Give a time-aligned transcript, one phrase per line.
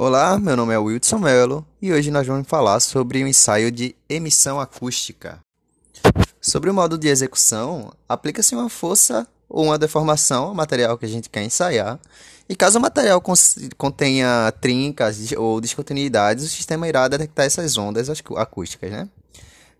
[0.00, 3.96] Olá, meu nome é Wilson Mello e hoje nós vamos falar sobre o ensaio de
[4.08, 5.40] emissão acústica.
[6.40, 11.08] Sobre o modo de execução, aplica-se uma força ou uma deformação ao material que a
[11.08, 11.98] gente quer ensaiar,
[12.48, 13.20] e caso o material
[13.76, 18.92] contenha trincas ou descontinuidades, o sistema irá detectar essas ondas acústicas.
[18.92, 19.08] Né?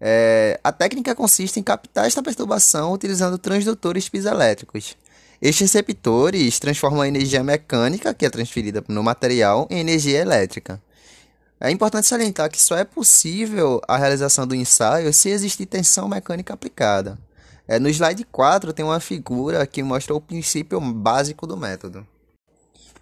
[0.00, 4.96] É, a técnica consiste em captar esta perturbação utilizando transdutores piezoelétricos.
[5.41, 10.83] Estes receptores transformam a energia mecânica, que é transferida no material, em energia elétrica.
[11.60, 16.55] É importante salientar que só é possível a realização do ensaio se existir tensão mecânica
[16.55, 17.19] aplicada.
[17.69, 22.07] É, no slide 4 tem uma figura que mostra o princípio básico do método.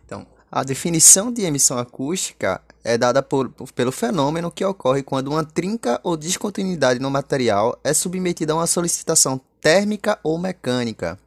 [0.04, 5.44] Então, a definição de emissão acústica é dada por, pelo fenômeno que ocorre quando uma
[5.44, 11.18] trinca ou descontinuidade no material é submetida a uma solicitação térmica ou mecânica.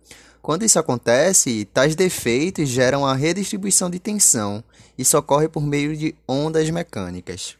[0.41, 4.63] Quando isso acontece, tais defeitos geram a redistribuição de tensão.
[4.97, 7.57] Isso ocorre por meio de ondas mecânicas.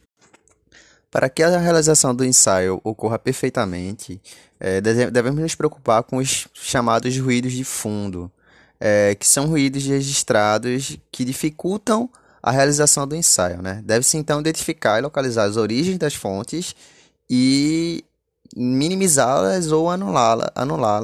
[1.10, 4.20] Para que a realização do ensaio ocorra perfeitamente,
[4.58, 8.30] é, devemos nos preocupar com os chamados ruídos de fundo,
[8.78, 12.08] é, que são ruídos registrados que dificultam
[12.42, 13.60] a realização do ensaio.
[13.60, 13.82] Né?
[13.84, 16.74] Deve-se então identificar e localizar as origens das fontes
[17.28, 18.04] e
[18.56, 21.00] minimizá-las ou anulá-las anulá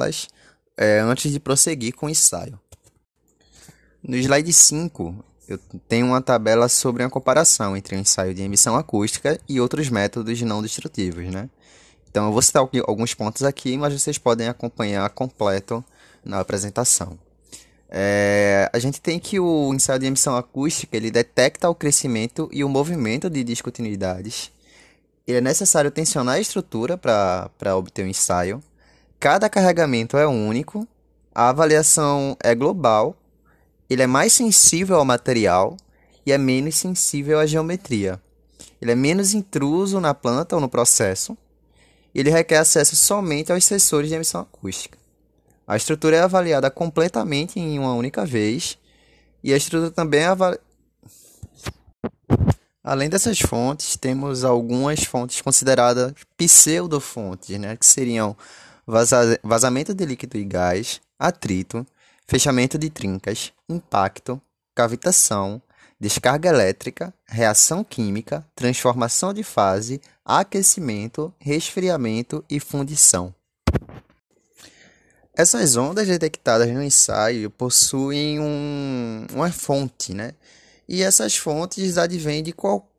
[0.77, 2.59] é, antes de prosseguir com o ensaio.
[4.03, 8.77] No slide 5, eu tenho uma tabela sobre uma comparação entre o ensaio de emissão
[8.77, 11.33] acústica e outros métodos não destrutivos.
[11.33, 11.49] Né?
[12.11, 15.85] Então, eu vou citar alguns pontos aqui, mas vocês podem acompanhar completo
[16.25, 17.19] na apresentação.
[17.89, 22.65] É, a gente tem que o ensaio de emissão acústica ele detecta o crescimento e
[22.65, 24.51] o movimento de discontinuidades.
[25.27, 28.63] Ele é necessário tensionar a estrutura para obter o ensaio.
[29.19, 30.87] Cada carregamento é único,
[31.35, 33.17] a avaliação é global,
[33.89, 35.77] ele é mais sensível ao material
[36.25, 38.21] e é menos sensível à geometria.
[38.81, 41.37] Ele é menos intruso na planta ou no processo.
[42.15, 44.99] Ele requer acesso somente aos sensores de emissão acústica.
[45.67, 48.79] A estrutura é avaliada completamente em uma única vez
[49.43, 50.63] e a estrutura também é avaliada.
[52.85, 58.37] Além dessas fontes, temos algumas fontes consideradas pseudofontes, né, que seriam
[58.87, 61.87] vaza vazamento de líquido e gás, atrito,
[62.27, 64.41] fechamento de trincas, impacto,
[64.75, 65.61] cavitação,
[65.99, 73.35] descarga elétrica, reação química, transformação de fase, aquecimento, resfriamento e fundição.
[75.35, 80.33] Essas ondas detectadas no ensaio possuem um, uma fonte, né?
[80.89, 82.53] E essas fontes advêm de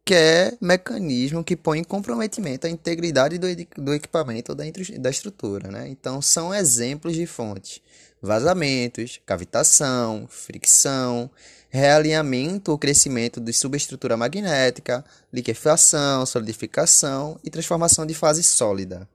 [0.07, 3.47] qualquer mecanismo que põe em comprometimento a integridade do,
[3.77, 4.63] do equipamento ou da,
[4.99, 5.89] da estrutura, né?
[5.89, 7.81] Então, são exemplos de fontes.
[8.21, 11.29] Vazamentos, cavitação, fricção,
[11.69, 19.07] realinhamento ou crescimento de subestrutura magnética, liquefação, solidificação e transformação de fase sólida.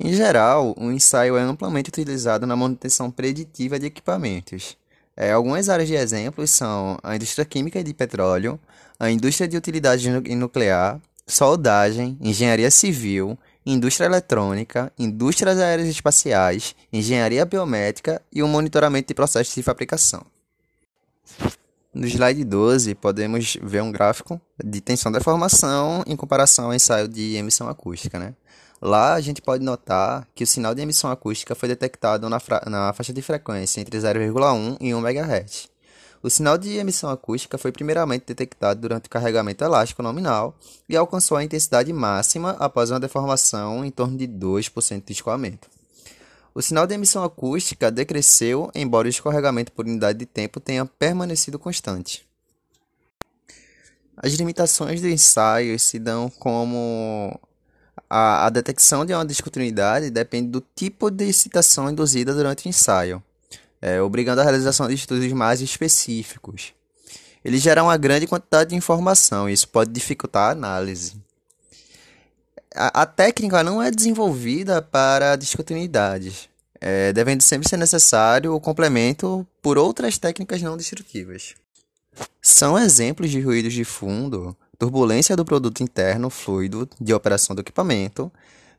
[0.00, 4.76] Em geral, o ensaio é amplamente utilizado na manutenção preditiva de equipamentos.
[5.22, 8.58] É, algumas áreas de exemplos são a indústria química e de petróleo,
[8.98, 18.42] a indústria de utilidade nuclear, soldagem, engenharia civil, indústria eletrônica, indústrias aeroespaciais, engenharia biomédica e
[18.42, 20.24] o monitoramento de processos de fabricação.
[21.92, 27.36] No slide 12, podemos ver um gráfico de tensão deformação em comparação ao ensaio de
[27.36, 28.18] emissão acústica.
[28.18, 28.32] Né?
[28.80, 32.92] Lá a gente pode notar que o sinal de emissão acústica foi detectado na, na
[32.94, 35.68] faixa de frequência entre 0,1 e 1 MHz.
[36.22, 40.54] O sinal de emissão acústica foi primeiramente detectado durante o carregamento elástico nominal
[40.88, 45.68] e alcançou a intensidade máxima após uma deformação em torno de 2% de escoamento.
[46.54, 51.58] O sinal de emissão acústica decresceu, embora o escorregamento por unidade de tempo tenha permanecido
[51.58, 52.26] constante.
[54.16, 57.40] As limitações do ensaio se dão como
[58.10, 63.22] a, a detecção de uma descontinuidade depende do tipo de excitação induzida durante o ensaio,
[63.80, 66.74] é, obrigando a realização de estudos mais específicos.
[67.44, 71.14] Ele gera uma grande quantidade de informação e isso pode dificultar a análise.
[72.74, 76.48] A, a técnica não é desenvolvida para descontinuidades,
[76.80, 81.54] é, devendo sempre ser necessário o complemento por outras técnicas não destrutivas.
[82.42, 88.32] São exemplos de ruídos de fundo turbulência do produto interno fluido de operação do equipamento,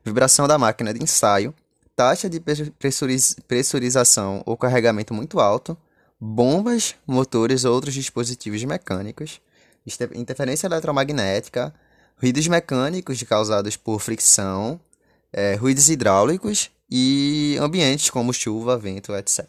[0.04, 1.54] vibração da máquina de ensaio,
[1.94, 5.78] taxa de pressuriz pressurização ou carregamento muito alto,
[6.20, 9.40] bombas, motores ou outros dispositivos mecânicos,
[10.12, 11.72] interferência eletromagnética,
[12.20, 14.80] ruídos mecânicos causados por fricção,
[15.32, 19.46] é, ruídos hidráulicos e ambientes como chuva, vento, etc.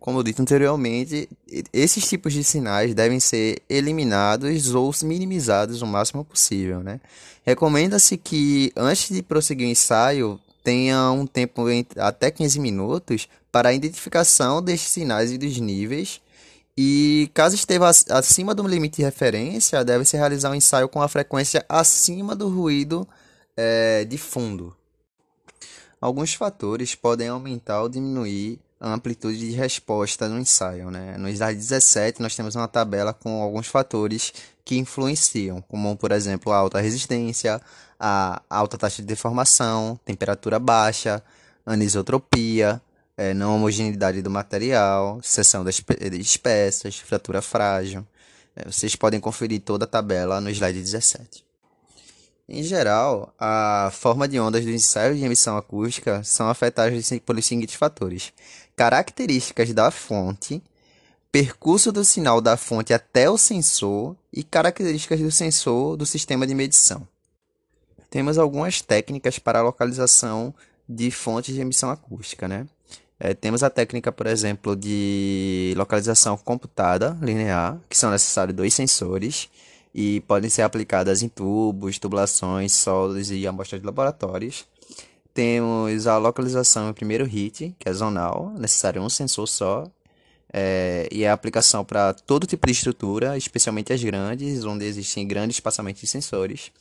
[0.00, 1.28] Como dito anteriormente,
[1.72, 6.80] esses tipos de sinais devem ser eliminados ou minimizados o máximo possível.
[6.80, 7.00] Né?
[7.44, 11.64] Recomenda-se que, antes de prosseguir o ensaio, tenha um tempo
[11.96, 16.20] até 15 minutos para a identificação destes sinais e dos níveis.
[16.76, 21.64] E caso esteja acima do limite de referência, deve-se realizar um ensaio com a frequência
[21.68, 23.06] acima do ruído
[23.56, 24.76] é, de fundo.
[26.00, 30.90] Alguns fatores podem aumentar ou diminuir amplitude de resposta no ensaio.
[30.90, 31.16] Né?
[31.18, 34.32] No slide 17, nós temos uma tabela com alguns fatores
[34.64, 37.60] que influenciam, como, por exemplo, a alta resistência,
[37.98, 41.22] a alta taxa de deformação, temperatura baixa,
[41.64, 42.80] anisotropia,
[43.16, 45.80] é, não homogeneidade do material, seção das
[46.36, 48.06] peças, fratura frágil.
[48.54, 51.47] É, vocês podem conferir toda a tabela no slide 17.
[52.48, 57.74] Em geral, a forma de ondas dos ensaios de emissão acústica são afetadas pelos seguintes
[57.74, 58.32] fatores:
[58.74, 60.62] características da fonte,
[61.30, 66.54] percurso do sinal da fonte até o sensor e características do sensor do sistema de
[66.54, 67.06] medição.
[68.08, 70.54] Temos algumas técnicas para a localização
[70.88, 72.66] de fontes de emissão acústica, né?
[73.20, 79.50] É, temos a técnica, por exemplo, de localização computada linear, que são necessários dois sensores
[79.94, 84.66] e podem ser aplicadas em tubos, tubulações, soldas e amostras de laboratórios.
[85.34, 89.90] Temos a localização em primeiro hit, que é zonal, necessário um sensor só,
[90.52, 95.26] é, e é a aplicação para todo tipo de estrutura, especialmente as grandes, onde existem
[95.26, 96.72] grandes espaçamentos de sensores.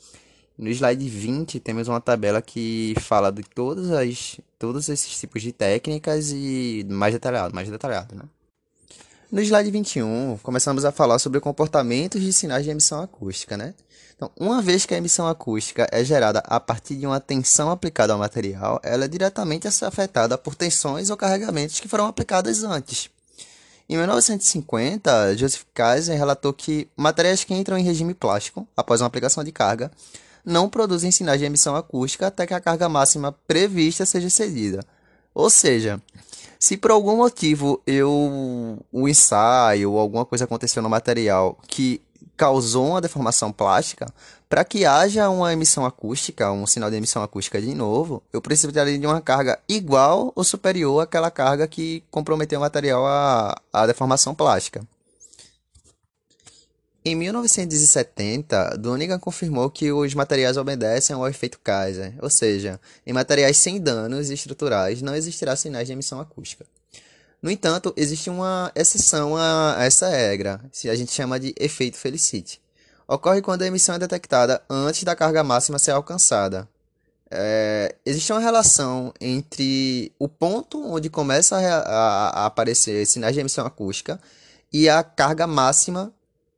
[0.57, 5.51] No slide 20 temos uma tabela que fala de todas as, todos esses tipos de
[5.51, 8.23] técnicas e mais detalhado, mais detalhado, né?
[9.29, 13.73] No slide 21, começamos a falar sobre comportamentos de sinais de emissão acústica, né?
[14.15, 18.13] Então, uma vez que a emissão acústica é gerada a partir de uma tensão aplicada
[18.13, 23.09] ao material, ela é diretamente afetada por tensões ou carregamentos que foram aplicadas antes.
[23.89, 29.43] Em 1950, Joseph Kaiser relatou que materiais que entram em regime plástico, após uma aplicação
[29.43, 29.91] de carga,
[30.45, 34.85] não produzem sinais de emissão acústica até que a carga máxima prevista seja cedida.
[35.35, 36.01] Ou seja,
[36.59, 38.11] se por algum motivo eu
[38.91, 42.01] um ensaio ou alguma coisa aconteceu no material que
[42.35, 44.07] causou uma deformação plástica,
[44.47, 48.97] para que haja uma emissão acústica, um sinal de emissão acústica de novo, eu precisaria
[48.97, 54.35] de uma carga igual ou superior àquela carga que comprometeu o material à, à deformação
[54.35, 54.81] plástica.
[57.07, 63.55] Em 1970, Donegan confirmou que os materiais obedecem ao efeito Kaiser, ou seja, em materiais
[63.55, 66.65] sem danos estruturais não existirá sinais de emissão acústica.
[67.41, 72.59] No entanto, existe uma exceção a essa regra, que a gente chama de efeito Felicity.
[73.07, 76.67] Ocorre quando a emissão é detectada antes da carga máxima ser alcançada.
[77.31, 83.39] É, existe uma relação entre o ponto onde começa a, a, a aparecer sinais de
[83.39, 84.19] emissão acústica
[84.73, 86.13] e a carga máxima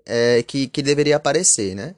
[0.10, 1.96] é, que, que deveria aparecer, né?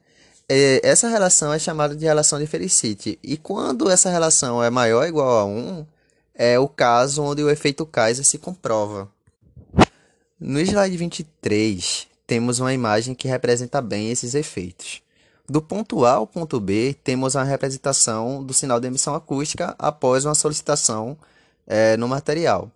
[0.47, 3.17] É, essa relação é chamada de relação de Felicity.
[3.23, 5.85] E quando essa relação é maior ou igual a 1,
[6.35, 9.09] é o caso onde o efeito Kaiser se comprova.
[10.37, 15.01] No slide 23, temos uma imagem que representa bem esses efeitos.
[15.47, 20.25] Do ponto A ao ponto B, temos a representação do sinal de emissão acústica após
[20.25, 21.17] uma solicitação
[21.67, 22.69] é, no material.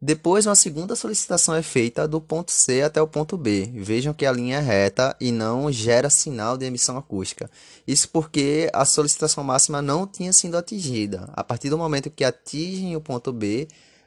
[0.00, 3.68] Depois, uma segunda solicitação é feita do ponto C até o ponto B.
[3.74, 7.50] Vejam que a linha é reta e não gera sinal de emissão acústica.
[7.84, 11.28] Isso porque a solicitação máxima não tinha sido atingida.
[11.32, 13.66] A partir do momento que atingem o ponto B,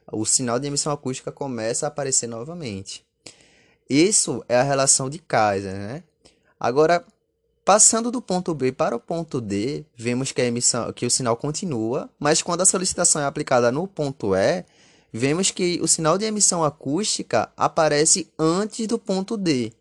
[0.10, 3.06] o sinal de emissão acústica começa a aparecer novamente.
[3.90, 6.04] Isso é a relação de Kaiser, né?
[6.58, 7.04] Agora,
[7.66, 11.36] passando do ponto B para o ponto D, vemos que a emissão, que o sinal
[11.36, 14.64] continua, mas quando a solicitação é aplicada no ponto E,
[15.12, 19.74] vemos que o sinal de emissão acústica aparece antes do ponto D.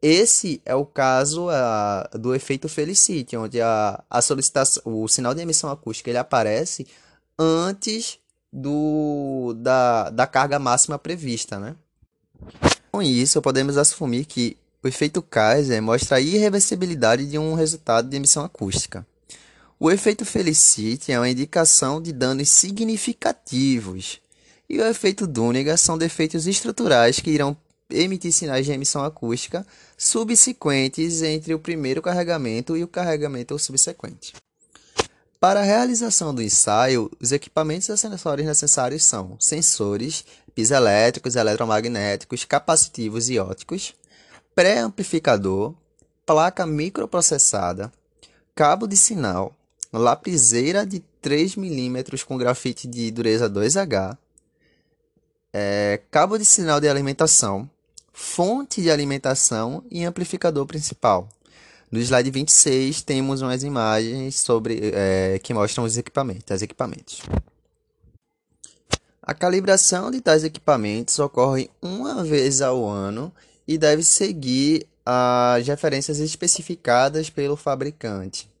[0.00, 5.40] Esse é o caso uh, do efeito Felicity, onde a, a solicitação, o sinal de
[5.40, 6.86] emissão acústica ele aparece
[7.38, 8.18] antes
[8.52, 11.58] do, da, da carga máxima prevista.
[11.58, 11.76] Né?
[12.90, 18.16] Com isso, podemos assumir que o efeito Kaiser mostra a irreversibilidade de um resultado de
[18.16, 19.06] emissão acústica.
[19.78, 24.20] O efeito Felicity é uma indicação de danos significativos
[24.68, 27.56] e o efeito Dunnigan são defeitos estruturais que irão
[27.90, 29.66] emitir sinais de emissão acústica
[29.96, 34.32] subsequentes entre o primeiro carregamento e o carregamento subsequente.
[35.38, 43.38] Para a realização do ensaio, os equipamentos acessórios necessários são sensores, piezoelétricos, eletromagnéticos, capacitivos e
[43.38, 43.94] óticos,
[44.54, 45.74] pré-amplificador,
[46.24, 47.92] placa microprocessada,
[48.54, 49.52] cabo de sinal,
[49.92, 54.16] lapiseira de 3 mm com grafite de dureza 2H,
[55.52, 57.68] é, cabo de sinal de alimentação,
[58.12, 61.28] fonte de alimentação e amplificador principal.
[61.90, 67.20] No slide 26 temos umas imagens sobre é, que mostram os equipamentos, os equipamentos.
[69.22, 73.32] A calibração de tais equipamentos ocorre uma vez ao ano
[73.68, 78.51] e deve seguir as referências especificadas pelo fabricante.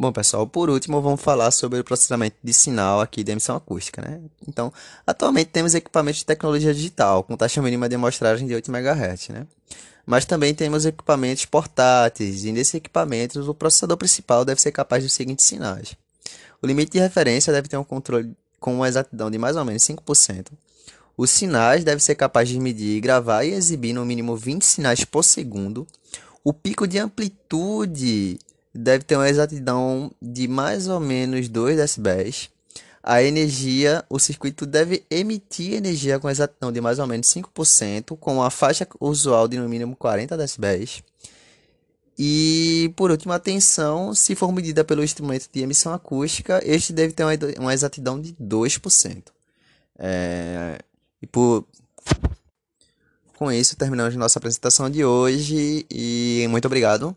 [0.00, 4.00] Bom, pessoal, por último, vamos falar sobre o processamento de sinal aqui de emissão acústica,
[4.00, 4.20] né?
[4.46, 4.72] Então,
[5.04, 9.44] atualmente temos equipamentos de tecnologia digital com taxa mínima de amostragem de 8 MHz, né?
[10.06, 15.12] Mas também temos equipamentos portáteis, e nesses equipamentos o processador principal deve ser capaz dos
[15.12, 15.96] seguintes sinais.
[16.62, 19.82] O limite de referência deve ter um controle com uma exatidão de mais ou menos
[19.82, 20.52] 5%.
[21.16, 25.24] Os sinais devem ser capazes de medir, gravar e exibir no mínimo 20 sinais por
[25.24, 25.88] segundo.
[26.44, 28.38] O pico de amplitude
[28.78, 32.48] deve ter uma exatidão de mais ou menos 2 decibéis.
[33.02, 38.42] A energia, o circuito deve emitir energia com exatidão de mais ou menos 5%, com
[38.42, 41.02] a faixa usual de no mínimo 40 decibéis.
[42.16, 47.12] E, por último, a tensão, se for medida pelo instrumento de emissão acústica, este deve
[47.12, 47.24] ter
[47.58, 49.24] uma exatidão de 2%.
[49.98, 50.78] É,
[51.20, 51.64] e por...
[53.36, 57.16] Com isso, terminamos nossa apresentação de hoje e muito obrigado.